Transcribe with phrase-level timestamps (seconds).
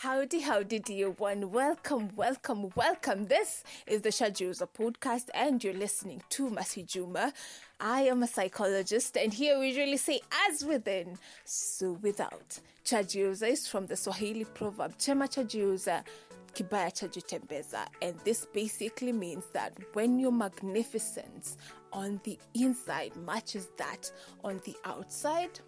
[0.00, 1.50] Howdy, howdy, dear one.
[1.50, 3.24] Welcome, welcome, welcome.
[3.24, 7.32] This is the Chajiuza podcast, and you're listening to Mercy Juma.
[7.80, 10.20] I am a psychologist, and here we really say,
[10.50, 12.60] as within, so without.
[12.84, 16.04] Chajiuza is from the Swahili proverb, Chema Chajiuza,
[16.52, 21.56] Kibaya Chajitembeza, and this basically means that when your magnificence
[21.94, 24.12] on the inside matches that
[24.44, 25.58] on the outside,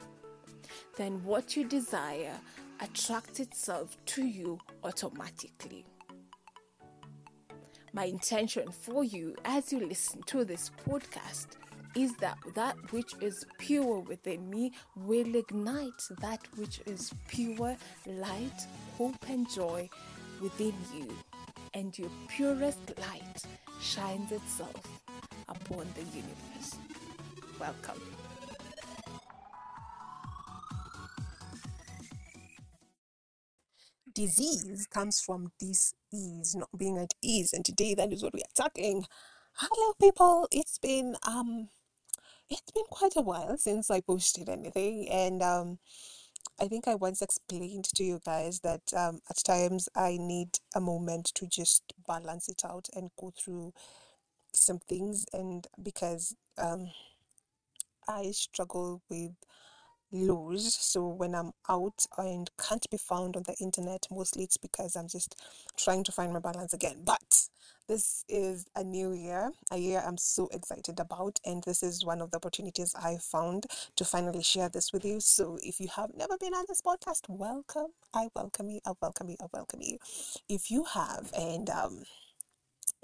[0.98, 2.34] then what you desire
[2.80, 5.84] attracts itself to you automatically.
[7.92, 11.56] My intention for you as you listen to this podcast
[11.96, 17.76] is that that which is pure within me will ignite that which is pure
[18.06, 18.66] light,
[18.96, 19.88] hope, and joy
[20.40, 21.08] within you,
[21.74, 23.42] and your purest light
[23.80, 25.00] shines itself
[25.48, 26.76] upon the universe.
[27.58, 28.27] Welcome.
[34.18, 37.52] Disease comes from this ease, not being at ease.
[37.52, 39.04] And today that is what we are tackling.
[39.52, 41.68] Hello people, it's been um
[42.50, 45.78] it's been quite a while since I posted anything and um
[46.60, 50.80] I think I once explained to you guys that um, at times I need a
[50.80, 53.72] moment to just balance it out and go through
[54.52, 56.90] some things and because um
[58.08, 59.36] I struggle with
[60.12, 60.74] lose.
[60.74, 65.08] So when I'm out and can't be found on the internet, mostly it's because I'm
[65.08, 65.36] just
[65.76, 67.02] trying to find my balance again.
[67.04, 67.48] But
[67.88, 72.20] this is a new year, a year I'm so excited about, and this is one
[72.20, 75.20] of the opportunities I found to finally share this with you.
[75.20, 77.92] So if you have never been on this podcast, welcome.
[78.12, 78.80] I welcome you.
[78.86, 79.36] I welcome you.
[79.40, 79.98] I welcome you.
[80.48, 82.02] If you have, and um,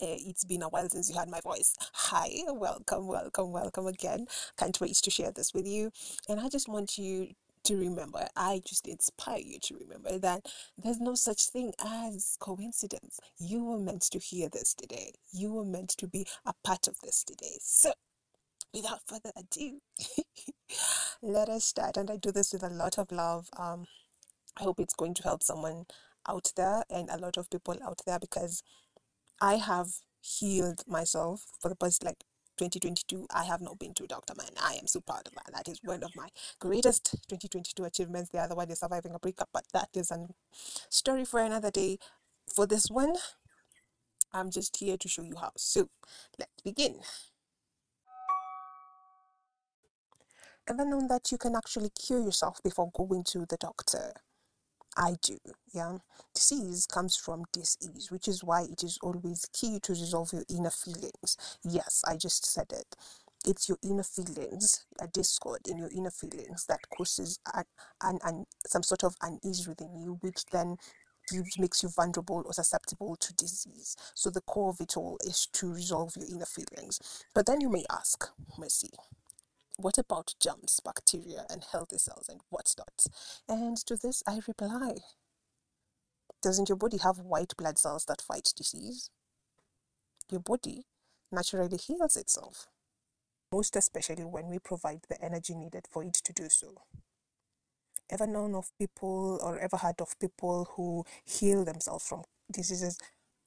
[0.03, 1.77] uh, it's been a while since you heard my voice.
[1.95, 4.27] Hi, welcome, welcome, welcome again.
[4.59, 5.91] Can't wait to share this with you.
[6.29, 7.29] And I just want you
[7.65, 13.21] to remember, I just inspire you to remember that there's no such thing as coincidence.
[13.39, 17.01] You were meant to hear this today, you were meant to be a part of
[17.01, 17.59] this today.
[17.61, 17.93] So,
[18.75, 19.81] without further ado,
[21.23, 21.97] let us start.
[21.97, 23.49] And I do this with a lot of love.
[23.57, 23.87] Um,
[24.59, 25.87] I hope it's going to help someone
[26.29, 28.63] out there and a lot of people out there because
[29.41, 29.89] I have
[30.21, 32.25] healed myself for the past like
[32.57, 33.27] 2022.
[33.35, 34.51] I have not been to a doctor, man.
[34.61, 35.53] I am so proud of that.
[35.53, 36.29] That is one of my
[36.61, 38.31] greatest 2022 achievements.
[38.31, 40.29] The other one is surviving a breakup, but that is a
[40.89, 41.99] story for another day.
[42.55, 43.17] For this one,
[44.33, 45.51] I'm just here to show you how.
[45.57, 45.89] So
[46.39, 47.01] let's begin.
[50.67, 54.13] Ever known that you can actually cure yourself before going to the doctor?
[54.97, 55.39] I do.
[55.73, 55.99] Yeah.
[56.35, 60.71] Disease comes from disease, which is why it is always key to resolve your inner
[60.71, 61.37] feelings.
[61.65, 62.97] Yes, I just said it.
[63.47, 68.83] It's your inner feelings, a discord in your inner feelings that causes an, an, some
[68.83, 70.77] sort of unease within you, which then
[71.31, 73.97] gives makes you vulnerable or susceptible to disease.
[74.15, 77.01] So the core of it all is to resolve your inner feelings.
[77.35, 78.29] But then you may ask,
[78.59, 78.91] Mercy,
[79.77, 83.07] what about germs, bacteria, and healthy cells and whatnot?
[83.49, 84.97] And to this I reply
[86.43, 89.11] Doesn't your body have white blood cells that fight disease?
[90.31, 90.87] Your body
[91.33, 92.67] naturally heals itself,
[93.53, 96.83] most especially when we provide the energy needed for it to do so.
[98.11, 102.99] Ever known of people or ever heard of people who heal themselves from diseases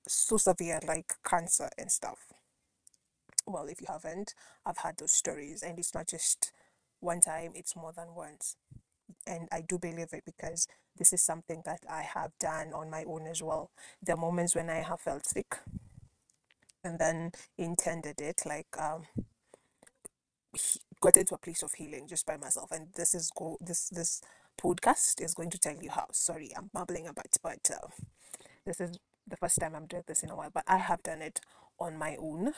[0.07, 2.36] so severe like cancer and stuff?
[3.47, 4.33] Well, if you haven't,
[4.65, 6.51] I've had those stories, and it's not just
[6.99, 8.55] one time, it's more than once.
[9.25, 13.03] And I do believe it because this is something that I have done on my
[13.05, 13.71] own as well.
[14.01, 15.57] There are moments when I have felt sick
[16.83, 19.03] and then intended it, like um,
[21.01, 22.71] got into a place of healing just by myself.
[22.71, 24.21] And this is go this this
[24.61, 26.07] podcast is going to tell you how.
[26.11, 27.87] Sorry, I'm babbling a bit, but uh,
[28.65, 28.97] this is
[29.27, 30.51] the first time I'm doing this in a while.
[30.53, 31.39] But I have done it
[31.79, 32.53] on my own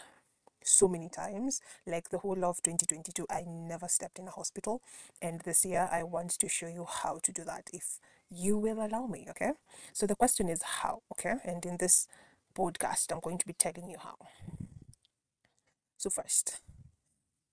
[0.63, 1.61] so many times.
[1.85, 4.81] Like the whole of 2022, I never stepped in a hospital.
[5.21, 7.99] And this year, I want to show you how to do that if
[8.29, 9.27] you will allow me.
[9.29, 9.51] Okay.
[9.93, 11.01] So the question is how.
[11.13, 11.35] Okay.
[11.43, 12.07] And in this
[12.55, 14.15] podcast, I'm going to be telling you how.
[15.97, 16.61] So, first,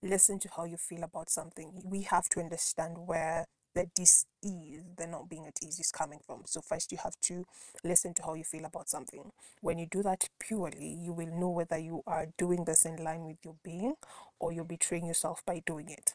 [0.02, 1.82] listen to how you feel about something.
[1.84, 6.40] We have to understand where the dis-ease, the not being at ease is coming from.
[6.46, 7.44] So first you have to
[7.84, 9.32] listen to how you feel about something.
[9.60, 13.26] When you do that purely, you will know whether you are doing this in line
[13.26, 13.96] with your being
[14.40, 16.14] or you're betraying yourself by doing it.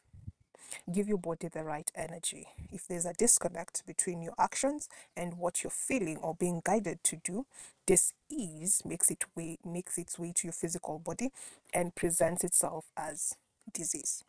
[0.91, 2.47] Give your body the right energy.
[2.71, 7.17] If there's a disconnect between your actions and what you're feeling or being guided to
[7.17, 7.45] do,
[7.85, 11.29] this ease makes it way makes its way to your physical body
[11.73, 13.35] and presents itself as
[13.71, 14.23] disease.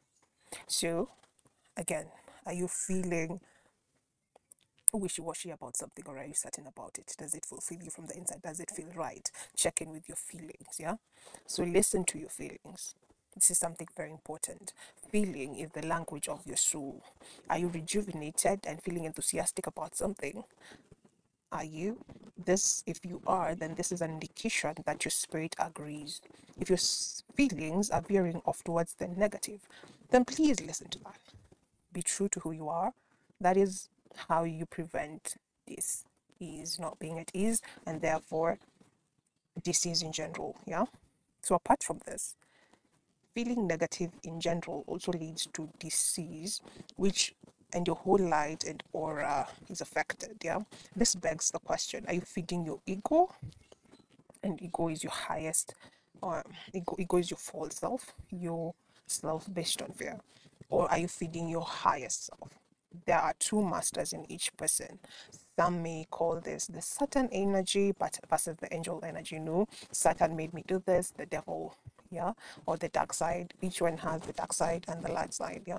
[0.67, 1.09] So
[1.79, 2.07] again,
[2.47, 3.41] are you feeling
[4.93, 7.15] wishy-washy about something or are you certain about it?
[7.17, 8.43] Does it fulfill you from the inside?
[8.43, 9.31] Does it feel right?
[9.57, 10.97] Check in with your feelings yeah?
[11.47, 12.95] So listen to your feelings.
[13.35, 14.75] This is something very important.
[15.11, 17.03] Feeling is the language of your soul.
[17.49, 20.45] Are you rejuvenated and feeling enthusiastic about something?
[21.51, 22.05] Are you?
[22.45, 26.21] This if you are then this is an indication that your spirit agrees.
[26.61, 26.79] If your
[27.35, 29.61] feelings are veering off towards the negative
[30.11, 31.32] then please listen to that
[31.93, 32.93] be true to who you are
[33.41, 33.89] that is
[34.29, 35.37] how you prevent
[35.67, 36.05] this
[36.41, 38.59] is not being at ease and therefore
[39.63, 40.57] disease in general.
[40.67, 40.87] Yeah.
[41.43, 42.37] So apart from this,
[43.35, 46.61] feeling negative in general also leads to disease,
[46.97, 47.35] which
[47.75, 50.37] and your whole light and aura is affected.
[50.43, 50.61] Yeah.
[50.95, 53.35] This begs the question: Are you feeding your ego?
[54.45, 55.75] And ego is your highest,
[56.21, 56.43] or
[56.73, 58.75] ego, ego is your false self, your
[59.07, 60.19] self based on fear,
[60.73, 62.59] or are you feeding your higher self?
[63.07, 64.99] there are two masters in each person.
[65.59, 69.39] Some may call this the Satan energy, but versus the angel energy.
[69.39, 71.77] No, Satan made me do this, the devil,
[72.11, 72.33] yeah,
[72.67, 73.53] or the dark side.
[73.61, 75.79] Each one has the dark side and the light side, yeah.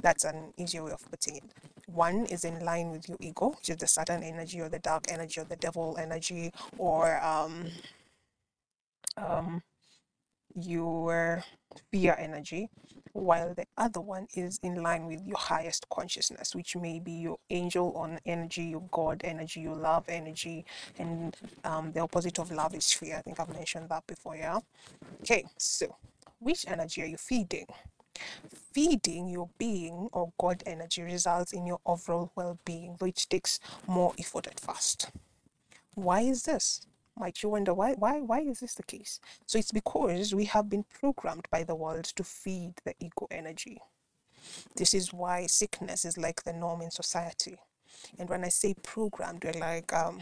[0.00, 1.44] That's an easier way of putting it.
[1.86, 5.04] One is in line with your ego, which is the Satan energy or the dark
[5.08, 7.66] energy or the devil energy, or um,
[9.16, 9.62] um,
[10.54, 11.44] your
[11.90, 12.70] fear energy,
[13.12, 17.38] while the other one is in line with your highest consciousness, which may be your
[17.50, 20.64] angel on energy, your God energy, your love energy,
[20.98, 23.16] and um, the opposite of love is fear.
[23.16, 24.58] I think I've mentioned that before, yeah?
[25.22, 25.96] Okay, so
[26.40, 27.66] which energy are you feeding?
[28.72, 34.12] Feeding your being or God energy results in your overall well being, which takes more
[34.18, 35.10] effort at first.
[35.94, 36.86] Why is this?
[37.16, 39.20] Might you wonder why why why is this the case?
[39.46, 43.78] So it's because we have been programmed by the world to feed the ego energy.
[44.76, 47.56] This is why sickness is like the norm in society.
[48.18, 50.20] And when i say programmed we're like um,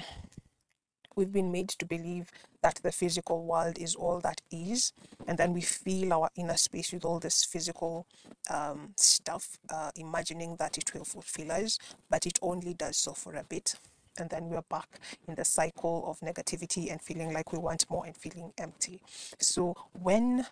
[1.16, 2.30] we've been made to believe
[2.62, 4.92] that the physical world is all that is
[5.26, 8.06] and then we fill our inner space with all this physical
[8.50, 11.78] um, stuff uh, imagining that it will fulfill us
[12.10, 13.74] but it only does so for a bit
[14.18, 18.04] and then we're back in the cycle of negativity and feeling like we want more
[18.06, 19.02] and feeling empty.
[19.38, 20.46] So when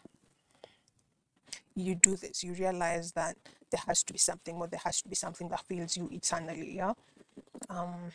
[1.75, 3.37] you do this, you realize that
[3.71, 6.77] there has to be something more, there has to be something that fills you eternally,
[6.77, 6.93] yeah?
[7.69, 8.13] Um,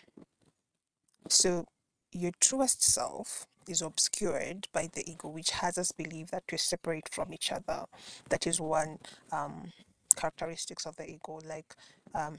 [1.30, 1.66] so
[2.12, 7.10] your truest self is obscured by the ego, which has us believe that we're separate
[7.12, 7.86] from each other.
[8.30, 9.00] That is one
[9.32, 9.72] um,
[10.16, 11.74] characteristics of the ego, like
[12.14, 12.38] um,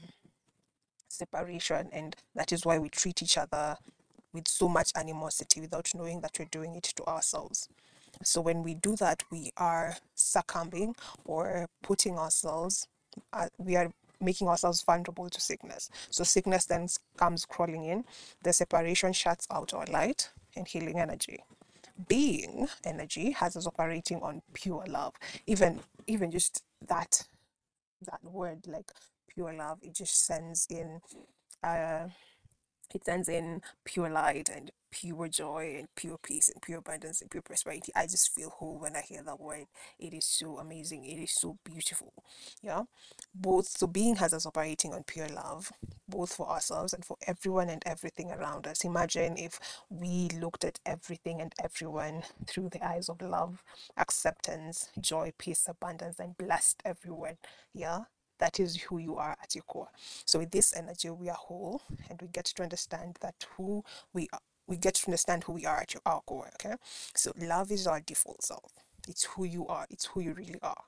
[1.07, 3.77] separation and that is why we treat each other
[4.33, 7.69] with so much animosity without knowing that we're doing it to ourselves.
[8.23, 10.95] So when we do that we are succumbing
[11.25, 12.87] or putting ourselves
[13.33, 15.89] uh, we are making ourselves vulnerable to sickness.
[16.09, 16.87] So sickness then
[17.17, 18.03] comes crawling in.
[18.43, 21.39] The separation shuts out our light and healing energy.
[22.07, 25.13] Being energy has us operating on pure love.
[25.45, 27.27] Even even just that
[28.05, 28.91] that word like
[29.37, 29.77] pure love.
[29.83, 30.99] It just sends in,
[31.63, 32.07] uh,
[32.93, 37.29] it sends in pure light and pure joy and pure peace and pure abundance and
[37.29, 37.91] pure prosperity.
[37.95, 39.65] I just feel whole when I hear that word.
[39.99, 41.05] It is so amazing.
[41.05, 42.13] It is so beautiful.
[42.63, 42.83] Yeah.
[43.35, 45.71] Both so being has us operating on pure love,
[46.09, 48.83] both for ourselves and for everyone and everything around us.
[48.83, 53.63] Imagine if we looked at everything and everyone through the eyes of love,
[53.97, 57.37] acceptance, joy, peace, abundance, and blessed everyone.
[57.73, 58.05] Yeah
[58.39, 59.89] that is who you are at your core.
[60.25, 64.27] So with this energy, we are whole, and we get to understand that who we
[64.33, 64.39] are.
[64.67, 66.49] We get to understand who we are at your our core.
[66.55, 66.75] Okay,
[67.15, 68.71] so love is our default self.
[69.07, 69.87] It's who you are.
[69.89, 70.83] It's who you really are,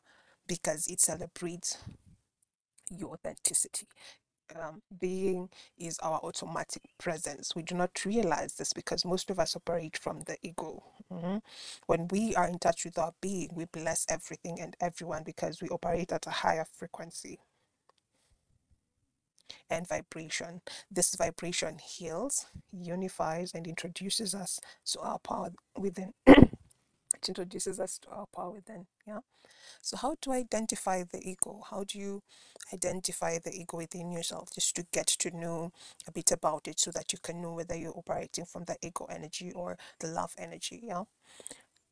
[0.47, 1.77] because it celebrates
[2.89, 3.87] your authenticity.
[4.55, 7.55] Um, being is our automatic presence.
[7.55, 10.83] We do not realize this because most of us operate from the ego.
[11.11, 11.37] Mm-hmm.
[11.85, 15.69] When we are in touch with our being, we bless everything and everyone because we
[15.69, 17.39] operate at a higher frequency
[19.69, 20.61] and vibration.
[20.89, 26.13] This vibration heals, unifies, and introduces us to our power within.
[27.27, 28.85] introduces us to our power within.
[29.07, 29.19] Yeah.
[29.81, 31.61] So, how to identify the ego?
[31.69, 32.23] How do you
[32.73, 34.49] identify the ego within yourself?
[34.53, 35.71] Just to get to know
[36.07, 39.05] a bit about it so that you can know whether you're operating from the ego
[39.09, 40.81] energy or the love energy.
[40.83, 41.03] Yeah.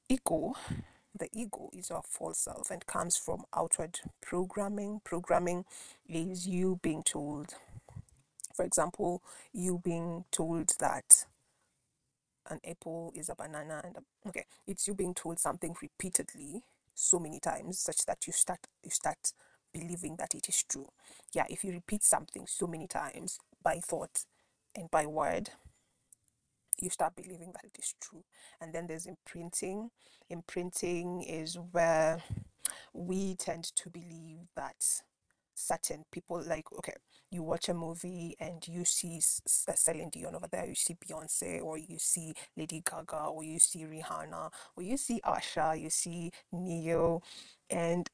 [0.09, 0.55] Ego
[1.17, 5.01] the ego is our false self and comes from outward programming.
[5.03, 5.65] Programming
[6.07, 7.55] is you being told,
[8.55, 11.25] for example, you being told that
[12.49, 16.63] an apple is a banana and a, okay, it's you being told something repeatedly
[16.93, 19.33] so many times such that you start you start
[19.73, 20.87] believing that it is true.
[21.33, 24.25] Yeah, if you repeat something so many times by thought,
[24.75, 25.49] and by word,
[26.79, 28.23] you start believing that it is true.
[28.61, 29.89] And then there's imprinting.
[30.29, 32.21] Imprinting is where
[32.93, 35.01] we tend to believe that
[35.57, 36.93] certain people like okay
[37.31, 39.17] you watch a movie and you see
[39.67, 43.59] uh, Celine Dion over there you see Beyonce or you see Lady Gaga or you
[43.59, 47.21] see Rihanna or you see Asha you see Ne-Yo
[47.69, 48.09] and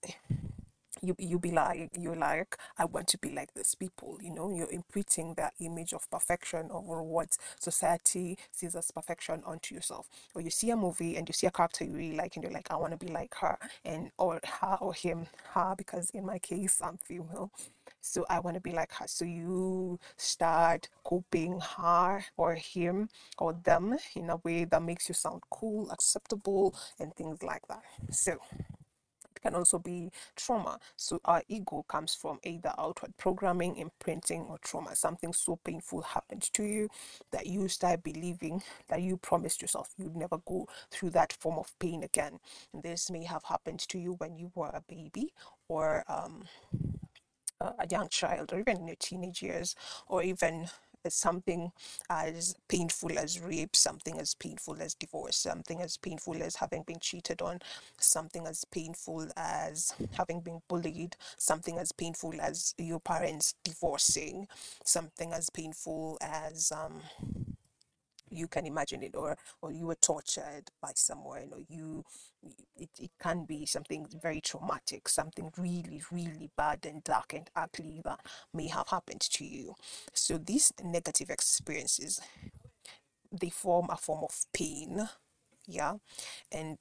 [1.03, 4.49] you you be like you're like I want to be like these people you know?
[4.53, 10.07] You're imprinting that image of perfection over what society sees as perfection onto yourself.
[10.33, 12.53] Or you see a movie and you see a character you really like and you're
[12.53, 16.25] like I want to be like her and or her or him her because in
[16.25, 17.51] my case I'm female.
[18.01, 19.07] So I want to be like her.
[19.07, 25.15] So you start copying her or him or them in a way that makes you
[25.15, 27.83] sound cool acceptable and things like that.
[28.11, 28.37] So
[29.43, 30.79] can also be trauma.
[30.95, 34.95] So our ego comes from either outward programming, imprinting, or trauma.
[34.95, 36.89] Something so painful happened to you
[37.31, 41.77] that you start believing that you promised yourself you'd never go through that form of
[41.79, 42.39] pain again.
[42.73, 45.33] And this may have happened to you when you were a baby
[45.67, 46.43] or um,
[47.61, 49.75] a young child or even in your teenage years
[50.07, 50.67] or even
[51.09, 51.71] something
[52.09, 56.99] as painful as rape, something as painful as divorce, something as painful as having been
[56.99, 57.59] cheated on,
[57.99, 64.47] something as painful as having been bullied, something as painful as your parents divorcing,
[64.85, 67.01] something as painful as um,
[68.33, 72.03] you can imagine it or or you were tortured by someone or you
[72.75, 78.01] it, it can be something very traumatic something really really bad and dark and ugly
[78.03, 78.19] that
[78.53, 79.75] may have happened to you.
[80.13, 82.21] So these negative experiences
[83.31, 85.07] they form a form of pain
[85.67, 85.93] yeah?
[86.51, 86.77] And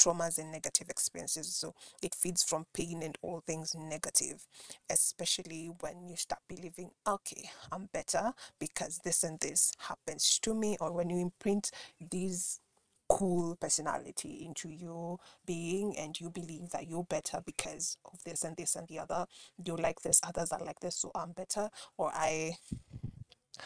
[0.00, 1.54] traumas and negative experiences.
[1.54, 4.46] So it feeds from pain and all things negative,
[4.88, 10.76] especially when you start believing, okay, I'm better because this and this happens to me,
[10.80, 11.70] or when you imprint
[12.10, 12.60] these
[13.08, 18.56] cool personality into your being and you believe that you're better because of this and
[18.56, 19.26] this and the other
[19.64, 22.52] you like this others are like this so i'm better or i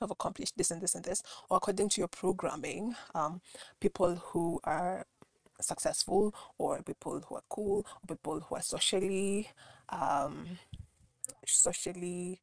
[0.00, 3.40] have accomplished this and this and this or according to your programming um,
[3.80, 5.06] people who are
[5.60, 9.48] successful or people who are cool or people who are socially
[9.90, 10.46] um,
[11.46, 12.40] socially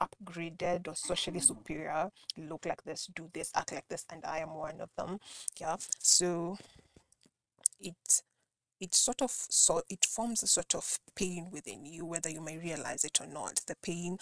[0.00, 4.54] upgraded or socially superior look like this do this act like this and i am
[4.54, 5.18] one of them.
[5.60, 5.76] Yeah.
[5.98, 6.56] So
[7.80, 8.22] it
[8.80, 12.58] it sort of so it forms a sort of pain within you whether you may
[12.58, 13.60] realize it or not.
[13.66, 14.18] The pain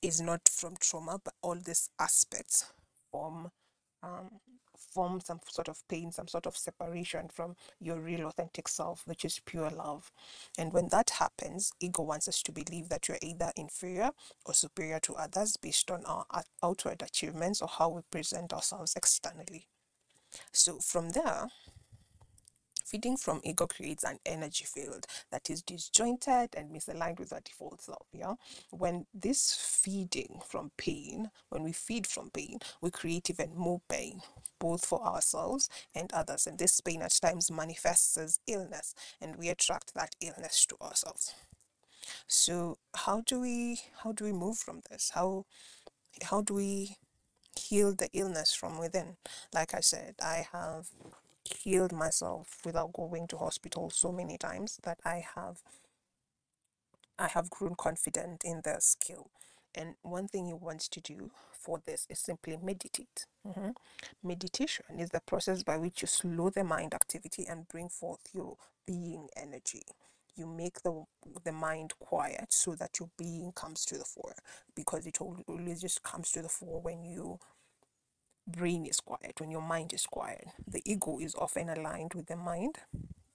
[0.00, 2.66] is not from trauma but all these aspects
[3.10, 3.50] from
[4.02, 4.40] um,
[4.90, 9.24] form some sort of pain, some sort of separation from your real authentic self, which
[9.24, 10.12] is pure love.
[10.58, 14.10] And when that happens, ego wants us to believe that you're either inferior
[14.44, 16.26] or superior to others based on our
[16.62, 19.66] outward achievements or how we present ourselves externally.
[20.52, 21.48] So from there,
[22.92, 27.80] Feeding from ego creates an energy field that is disjointed and misaligned with our default
[27.80, 28.06] self.
[28.12, 28.34] Yeah.
[28.70, 34.20] When this feeding from pain, when we feed from pain, we create even more pain,
[34.58, 36.46] both for ourselves and others.
[36.46, 41.34] And this pain at times manifests as illness, and we attract that illness to ourselves.
[42.26, 45.12] So how do we how do we move from this?
[45.14, 45.46] How
[46.24, 46.96] how do we
[47.58, 49.16] heal the illness from within?
[49.54, 50.88] Like I said, I have
[51.44, 55.58] healed myself without going to hospital so many times that I have
[57.18, 59.30] I have grown confident in the skill.
[59.74, 63.26] And one thing you want to do for this is simply meditate.
[63.46, 63.70] Mm-hmm.
[64.22, 68.56] Meditation is the process by which you slow the mind activity and bring forth your
[68.86, 69.82] being energy.
[70.34, 71.04] You make the
[71.44, 74.34] the mind quiet so that your being comes to the fore
[74.74, 77.38] because it always just comes to the fore when you
[78.46, 80.48] brain is quiet, when your mind is quiet.
[80.66, 82.78] The ego is often aligned with the mind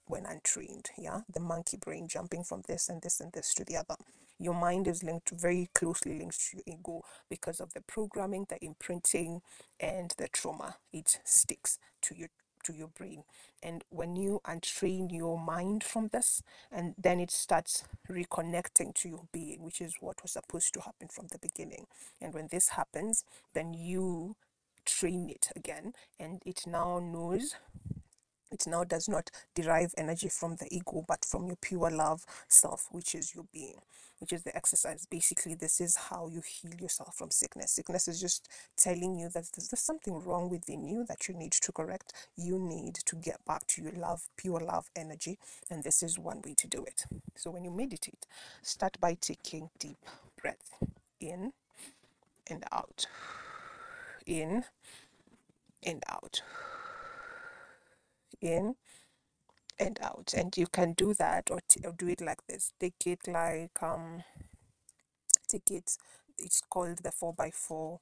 [0.06, 0.90] when untrained.
[0.96, 3.96] Yeah, the monkey brain jumping from this and this and this to the other.
[4.38, 8.64] Your mind is linked very closely linked to your ego because of the programming, the
[8.64, 9.42] imprinting,
[9.80, 10.76] and the trauma.
[10.92, 12.28] It sticks to your
[12.64, 13.24] to your brain.
[13.62, 19.24] And when you untrain your mind from this, and then it starts reconnecting to your
[19.32, 21.86] being, which is what was supposed to happen from the beginning.
[22.20, 23.24] And when this happens,
[23.54, 24.36] then you
[24.88, 27.54] train it again and it now knows
[28.50, 32.88] it now does not derive energy from the ego but from your pure love self
[32.90, 33.80] which is your being
[34.18, 35.06] which is the exercise.
[35.06, 37.72] Basically this is how you heal yourself from sickness.
[37.72, 41.52] Sickness is just telling you that there's, there's something wrong within you that you need
[41.52, 42.12] to correct.
[42.36, 45.38] You need to get back to your love pure love energy
[45.70, 47.04] and this is one way to do it.
[47.36, 48.26] So when you meditate
[48.62, 49.98] start by taking deep
[50.40, 50.78] breath
[51.20, 51.52] in
[52.50, 53.06] and out
[54.28, 54.64] in
[55.82, 56.42] and out.
[58.40, 58.76] In
[59.80, 60.34] and out.
[60.36, 62.72] And you can do that or, t- or do it like this.
[62.78, 64.22] Take it like, um,
[65.48, 65.96] take it,
[66.38, 67.98] it's called the 4 by 4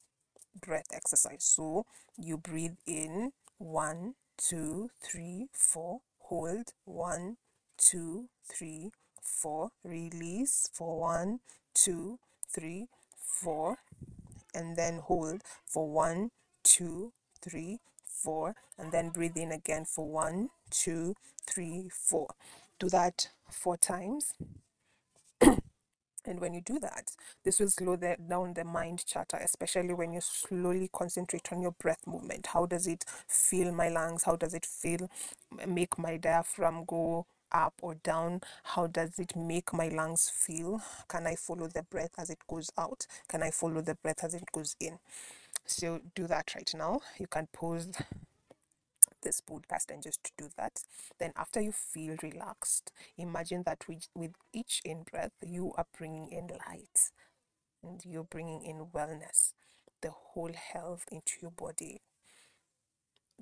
[0.61, 1.45] breath exercise.
[1.45, 1.87] So
[2.19, 7.37] you breathe in one, two, three, four, hold one,
[7.79, 8.91] two, three,
[9.23, 11.41] four, release for one,
[11.75, 12.19] two,
[12.53, 13.77] three, four,
[14.57, 16.31] and then hold for one,
[16.65, 21.15] two, three, four, and then breathe in again for one, two,
[21.47, 22.29] three, four.
[22.79, 24.33] Do that four times.
[26.29, 27.13] And when you do that,
[27.45, 31.71] this will slow the, down the mind chatter, especially when you slowly concentrate on your
[31.71, 32.49] breath movement.
[32.49, 34.25] How does it feel my lungs?
[34.25, 35.09] How does it feel
[35.69, 38.41] make my diaphragm go up or down?
[38.63, 40.81] How does it make my lungs feel?
[41.09, 43.07] Can I follow the breath as it goes out?
[43.29, 44.99] Can I follow the breath as it goes in?
[45.65, 47.01] So do that right now.
[47.19, 47.89] You can pause
[49.23, 50.85] this podcast and just do that.
[51.19, 56.47] Then, after you feel relaxed, imagine that with, each in breath, you are bringing in
[56.47, 57.11] light
[57.83, 59.53] and you're bringing in wellness,
[60.01, 62.01] the whole health into your body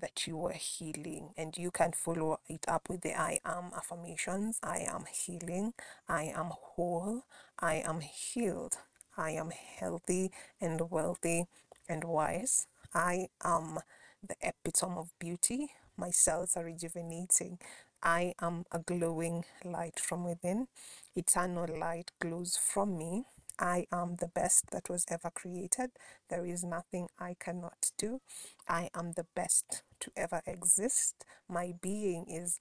[0.00, 4.58] that you are healing and you can follow it up with the I am affirmations.
[4.62, 5.74] I am healing.
[6.08, 7.24] I am whole.
[7.58, 8.76] I am healed.
[9.16, 11.46] I am healthy and wealthy
[11.88, 12.66] and wise.
[12.94, 13.78] I am
[14.26, 15.70] the epitome of beauty.
[15.96, 17.58] My cells are rejuvenating.
[18.02, 20.68] I am a glowing light from within.
[21.14, 23.26] Eternal light glows from me.
[23.58, 25.90] I am the best that was ever created.
[26.28, 28.20] There is nothing I cannot do.
[28.68, 31.25] I am the best to ever exist.
[31.49, 32.58] My being is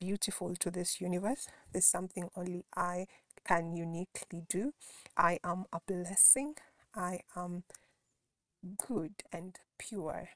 [0.00, 1.48] beautiful to this universe.
[1.72, 3.06] There's something only I
[3.46, 4.74] can uniquely do.
[5.16, 6.54] I am a blessing.
[6.94, 7.64] I am
[8.76, 10.30] good and pure.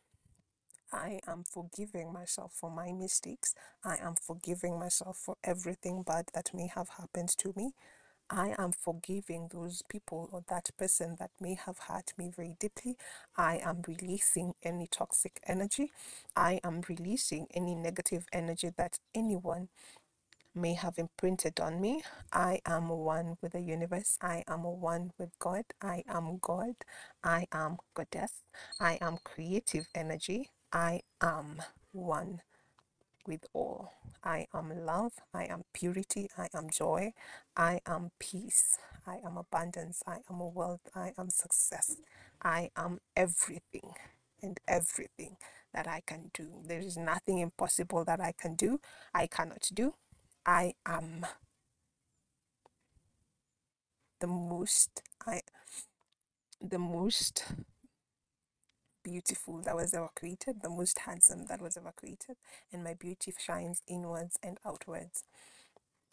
[0.92, 3.54] I am forgiving myself for my mistakes.
[3.84, 7.72] I am forgiving myself for everything bad that may have happened to me.
[8.32, 12.96] I am forgiving those people or that person that may have hurt me very deeply.
[13.36, 15.92] I am releasing any toxic energy.
[16.34, 19.68] I am releasing any negative energy that anyone
[20.54, 22.02] may have imprinted on me.
[22.32, 24.16] I am one with the universe.
[24.22, 25.64] I am one with God.
[25.82, 26.74] I am God.
[27.22, 28.42] I am goddess.
[28.80, 30.48] I am creative energy.
[30.72, 32.40] I am one
[33.26, 33.92] with all.
[34.24, 35.12] I am love.
[35.34, 36.30] I am purity.
[36.38, 37.12] I am joy.
[37.56, 38.76] I am peace.
[39.06, 40.02] I am abundance.
[40.06, 40.88] I am wealth.
[40.94, 41.96] I am success.
[42.42, 43.92] I am everything
[44.42, 45.36] and everything
[45.72, 46.62] that I can do.
[46.64, 48.80] There is nothing impossible that I can do.
[49.14, 49.94] I cannot do.
[50.44, 51.26] I am
[54.20, 55.40] the most I
[56.60, 57.44] the most
[59.02, 62.36] beautiful that was ever created, the most handsome that was ever created,
[62.72, 65.24] and my beauty shines inwards and outwards.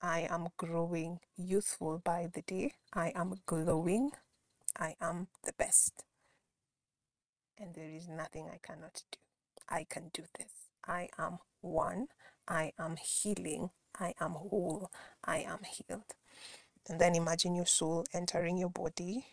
[0.02, 2.74] I am growing youthful by the day.
[2.94, 4.12] I am glowing.
[4.78, 6.04] I am the best.
[7.58, 9.18] And there is nothing I cannot do.
[9.68, 10.52] I can do this.
[10.88, 12.08] I am one.
[12.48, 13.72] I am healing.
[14.00, 14.90] I am whole.
[15.26, 16.16] I am healed.
[16.88, 19.26] And then imagine your soul entering your body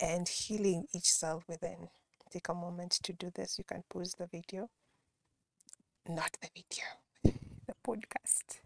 [0.00, 1.88] and healing each cell within.
[2.30, 3.58] Take a moment to do this.
[3.58, 4.70] You can pause the video.
[6.08, 6.84] Not the video,
[7.66, 8.60] the podcast.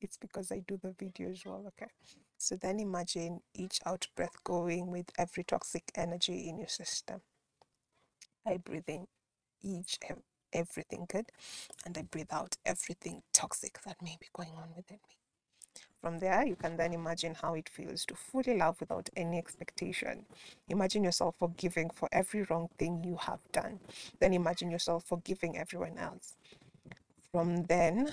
[0.00, 1.90] It's because I do the video as well, okay?
[2.36, 7.20] So then imagine each out breath going with every toxic energy in your system.
[8.46, 9.06] I breathe in
[9.62, 9.98] each
[10.52, 11.26] everything good
[11.84, 15.16] and I breathe out everything toxic that may be going on within me.
[16.00, 20.26] From there, you can then imagine how it feels to fully love without any expectation.
[20.68, 23.80] Imagine yourself forgiving for every wrong thing you have done.
[24.20, 26.36] Then imagine yourself forgiving everyone else.
[27.32, 28.10] From then,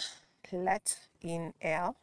[0.51, 1.93] let in air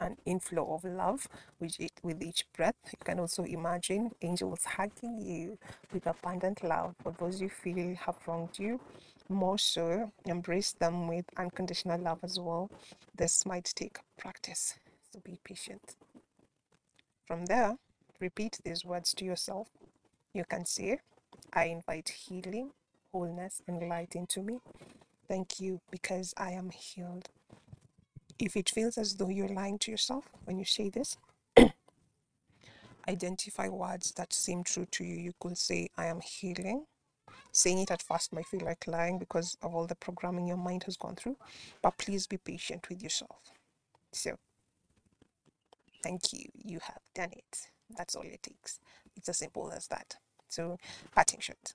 [0.00, 1.28] an inflow of love
[1.60, 2.74] with, it, with each breath.
[2.86, 5.58] You can also imagine angels hugging you
[5.92, 8.80] with abundant love for those you feel have wronged you.
[9.28, 12.70] More so, embrace them with unconditional love as well.
[13.14, 14.74] This might take practice,
[15.12, 15.96] so be patient.
[17.26, 17.76] From there,
[18.20, 19.68] repeat these words to yourself.
[20.32, 21.00] You can say,
[21.52, 22.72] I invite healing,
[23.12, 24.58] wholeness, and light into me.
[25.28, 27.28] Thank you because I am healed.
[28.38, 31.16] If it feels as though you're lying to yourself when you say this,
[33.08, 35.16] identify words that seem true to you.
[35.16, 36.84] You could say, I am healing.
[37.50, 40.84] Saying it at first might feel like lying because of all the programming your mind
[40.84, 41.36] has gone through,
[41.82, 43.40] but please be patient with yourself.
[44.12, 44.36] So,
[46.02, 46.44] thank you.
[46.54, 47.68] You have done it.
[47.96, 48.78] That's all it takes.
[49.16, 50.16] It's as simple as that.
[50.48, 50.76] So,
[51.14, 51.72] parting shot.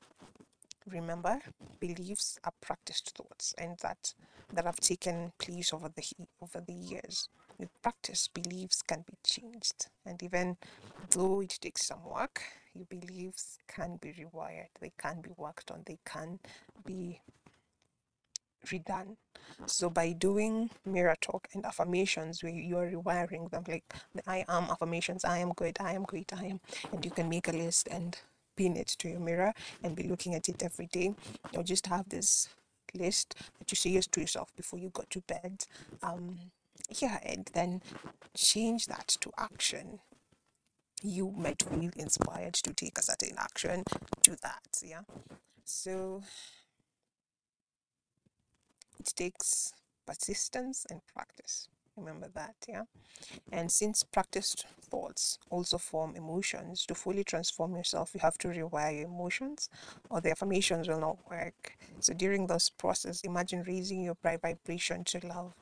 [0.85, 1.39] Remember,
[1.79, 4.13] beliefs are practiced thoughts, and that
[4.51, 6.03] that have taken place over the
[6.41, 7.29] over the years.
[7.57, 10.57] With practice, beliefs can be changed, and even
[11.11, 12.41] though it takes some work,
[12.73, 14.69] your beliefs can be rewired.
[14.79, 15.83] They can be worked on.
[15.85, 16.39] They can
[16.85, 17.21] be
[18.65, 19.17] redone.
[19.65, 23.83] So by doing mirror talk and affirmations where you are rewiring them like
[24.15, 27.29] the I am affirmations, I am good, I am great, I am and you can
[27.29, 28.17] make a list and
[28.55, 31.15] pin it to your mirror and be looking at it every day.
[31.55, 32.49] Or just have this
[32.93, 35.65] list that you say yes to yourself before you go to bed.
[36.01, 36.39] Um
[36.89, 37.81] yeah, and then
[38.35, 39.99] change that to action.
[41.01, 43.83] You might feel inspired to take a certain action,
[44.21, 44.79] do that.
[44.83, 45.01] Yeah.
[45.65, 46.23] So
[48.99, 49.73] it takes
[50.05, 51.67] persistence and practice.
[51.95, 52.84] Remember that, yeah?
[53.51, 58.99] And since practiced thoughts also form emotions, to fully transform yourself, you have to rewire
[58.99, 59.69] your emotions
[60.10, 61.77] or the affirmations will not work.
[61.99, 65.53] So during this process, imagine raising your vibration to love.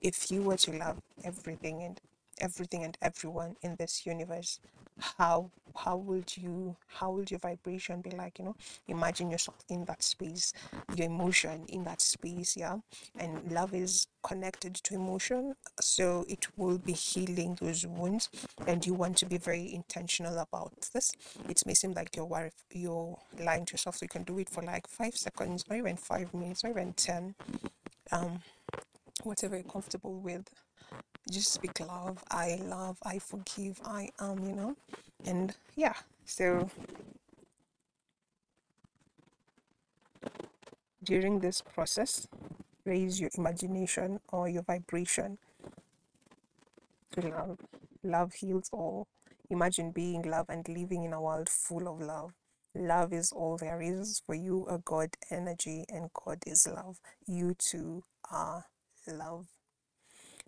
[0.00, 2.00] If you were to love everything and
[2.40, 4.60] everything and everyone in this universe,
[4.98, 8.56] how how would you how would your vibration be like you know?
[8.88, 10.52] Imagine yourself in that space
[10.94, 12.76] your emotion in that space yeah?
[13.18, 18.28] And love is connected to emotion so it will be healing those wounds
[18.66, 21.12] and you want to be very intentional about this.
[21.48, 24.62] It may seem like you're you're lying to yourself so you can do it for
[24.62, 27.34] like five seconds or even five minutes or even ten
[28.10, 28.40] um
[29.24, 30.48] whatever you're comfortable with
[31.30, 34.76] just speak love i love i forgive i am you know
[35.24, 36.68] and yeah so
[41.04, 42.28] during this process
[42.84, 45.38] raise your imagination or your vibration.
[47.12, 47.58] To love.
[48.02, 49.06] Love heals all.
[49.50, 52.32] Imagine being love and living in a world full of love.
[52.74, 56.98] Love is all there is for you a god energy and god is love.
[57.26, 58.64] You too are
[59.06, 59.46] love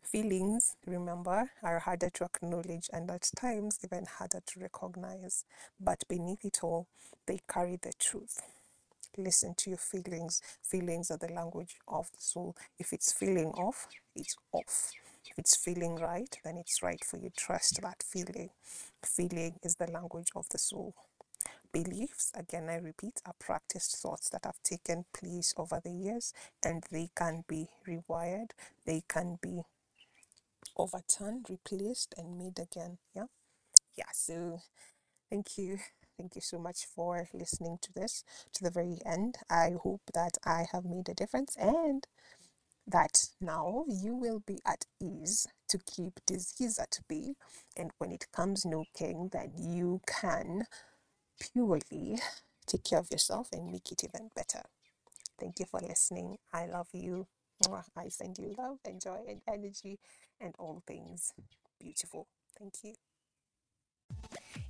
[0.05, 5.45] Feelings, remember, are harder to acknowledge and at times even harder to recognize,
[5.81, 6.87] but beneath it all,
[7.27, 8.43] they carry the truth.
[9.17, 10.43] Listen to your feelings.
[10.62, 12.55] Feelings are the language of the soul.
[12.79, 14.93] If it's feeling off, it's off.
[15.27, 17.31] If it's feeling right, then it's right for you.
[17.37, 18.51] Trust that feeling.
[19.05, 20.95] Feeling is the language of the soul.
[21.73, 26.85] Beliefs, again, I repeat, are practiced thoughts that have taken place over the years and
[26.90, 28.51] they can be rewired,
[28.85, 29.64] they can be
[30.76, 32.98] overturned, replaced, and made again.
[33.14, 33.26] Yeah.
[33.96, 34.10] Yeah.
[34.12, 34.60] So
[35.30, 35.78] thank you.
[36.18, 39.37] Thank you so much for listening to this to the very end.
[39.50, 42.06] I hope that I have made a difference and
[42.87, 47.34] that now you will be at ease to keep disease at bay.
[47.76, 50.66] And when it comes knocking, that you can
[51.40, 52.20] purely
[52.66, 54.62] take care of yourself and make it even better.
[55.38, 56.38] Thank you for listening.
[56.52, 57.26] I love you.
[57.96, 59.98] I send you love and joy and energy
[60.40, 61.33] and all things
[61.81, 62.27] beautiful.
[62.59, 62.94] Thank you.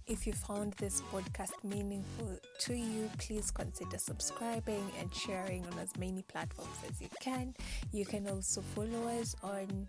[0.06, 5.96] If you found this podcast meaningful to you, please consider subscribing and sharing on as
[5.98, 7.54] many platforms as you can.
[7.90, 9.88] You can also follow us on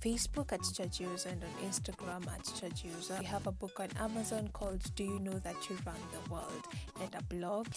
[0.00, 2.82] Facebook at Church and on Instagram at Church
[3.20, 6.64] We have a book on Amazon called Do You Know That You Run the World
[7.00, 7.68] and a blog.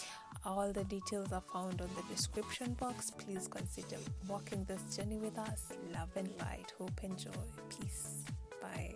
[0.46, 3.12] All the details are found on the description box.
[3.12, 5.70] Please consider walking this journey with us.
[5.94, 7.30] Love and light, hope and joy.
[7.70, 8.24] Peace.
[8.60, 8.96] Bye.